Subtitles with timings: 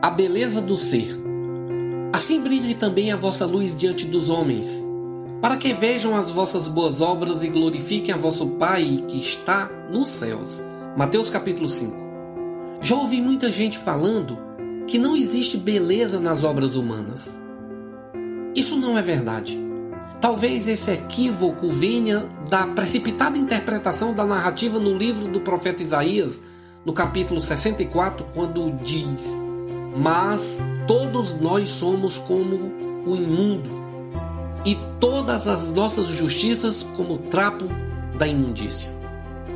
[0.00, 1.18] a beleza do ser.
[2.12, 4.84] Assim brilhe também a vossa luz diante dos homens,
[5.40, 10.08] para que vejam as vossas boas obras e glorifiquem a vosso Pai que está nos
[10.08, 10.62] céus.
[10.96, 11.96] Mateus capítulo 5.
[12.80, 14.38] Já ouvi muita gente falando
[14.86, 17.36] que não existe beleza nas obras humanas.
[18.54, 19.58] Isso não é verdade.
[20.20, 26.42] Talvez esse equívoco venha da precipitada interpretação da narrativa no livro do profeta Isaías,
[26.84, 29.47] no capítulo 64, quando diz:
[29.96, 32.72] mas todos nós somos como
[33.06, 33.70] o imundo,
[34.64, 37.66] e todas as nossas justiças como trapo
[38.18, 38.90] da imundícia.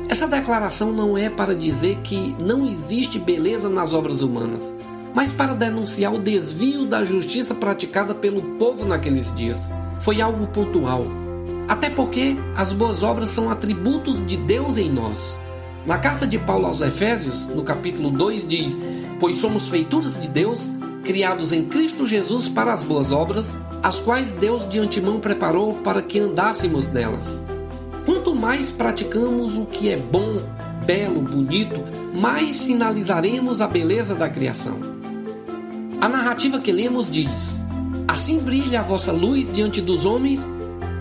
[0.09, 4.71] Essa declaração não é para dizer que não existe beleza nas obras humanas,
[5.13, 9.69] mas para denunciar o desvio da justiça praticada pelo povo naqueles dias.
[9.99, 11.05] Foi algo pontual.
[11.67, 15.39] Até porque as boas obras são atributos de Deus em nós.
[15.85, 18.77] Na carta de Paulo aos Efésios, no capítulo 2, diz:
[19.19, 20.71] Pois somos feituras de Deus,
[21.03, 26.01] criados em Cristo Jesus para as boas obras, as quais Deus de antemão preparou para
[26.01, 27.43] que andássemos nelas.
[28.05, 30.41] Quanto mais praticamos o que é bom,
[30.85, 31.83] belo, bonito,
[32.15, 34.79] mais sinalizaremos a beleza da criação.
[35.99, 37.61] A narrativa que lemos diz:
[38.07, 40.47] Assim brilha a vossa luz diante dos homens,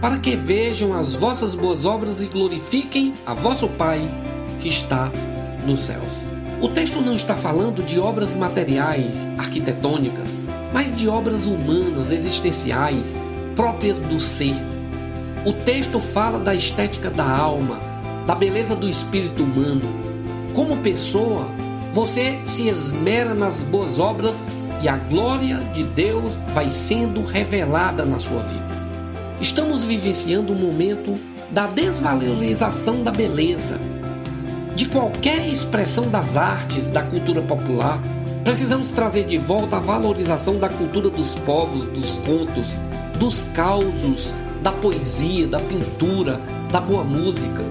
[0.00, 4.10] para que vejam as vossas boas obras e glorifiquem a vosso Pai
[4.62, 5.10] que está
[5.66, 6.24] nos céus.
[6.60, 10.36] O texto não está falando de obras materiais, arquitetônicas,
[10.72, 13.16] mas de obras humanas, existenciais,
[13.56, 14.54] próprias do ser.
[15.44, 17.80] O texto fala da estética da alma,
[18.24, 19.82] da beleza do espírito humano.
[20.54, 21.48] Como pessoa,
[21.92, 24.44] você se esmera nas boas obras
[24.80, 28.72] e a glória de Deus vai sendo revelada na sua vida.
[29.40, 31.18] Estamos vivenciando um momento
[31.50, 33.80] da desvalorização da beleza
[34.74, 38.00] de qualquer expressão das artes, da cultura popular.
[38.44, 42.80] Precisamos trazer de volta a valorização da cultura dos povos, dos contos,
[43.18, 47.62] dos causos, da poesia, da pintura, da boa música.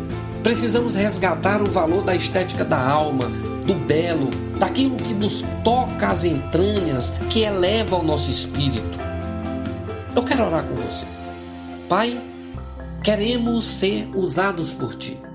[0.44, 3.30] Precisamos resgatar o valor da estética da alma,
[3.66, 9.00] do belo, daquilo que nos toca as entranhas, que eleva o nosso espírito.
[10.16, 11.06] Eu quero orar com você.
[11.88, 12.20] Pai,
[13.04, 15.31] queremos ser usados por Ti.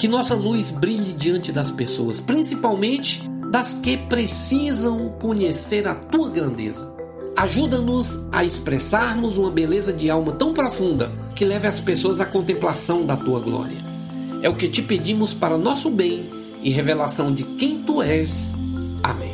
[0.00, 6.90] Que nossa luz brilhe diante das pessoas, principalmente das que precisam conhecer a tua grandeza.
[7.36, 13.04] Ajuda-nos a expressarmos uma beleza de alma tão profunda que leve as pessoas à contemplação
[13.04, 13.76] da tua glória.
[14.40, 16.30] É o que te pedimos para nosso bem
[16.62, 18.54] e revelação de quem tu és.
[19.02, 19.29] Amém.